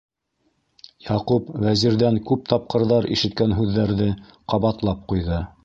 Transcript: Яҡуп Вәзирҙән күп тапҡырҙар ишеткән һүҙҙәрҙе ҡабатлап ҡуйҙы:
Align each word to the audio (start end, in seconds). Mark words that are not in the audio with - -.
Яҡуп 1.09 1.51
Вәзирҙән 1.65 2.17
күп 2.31 2.49
тапҡырҙар 2.55 3.09
ишеткән 3.19 3.55
һүҙҙәрҙе 3.61 4.11
ҡабатлап 4.55 5.09
ҡуйҙы: 5.13 5.47